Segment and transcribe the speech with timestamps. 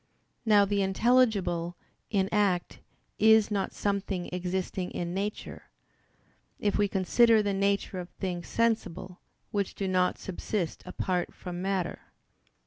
[0.47, 1.77] Now the intelligible
[2.09, 2.79] in act
[3.19, 5.69] is not something existing in nature;
[6.57, 11.99] if we consider the nature of things sensible, which do not subsist apart from matter.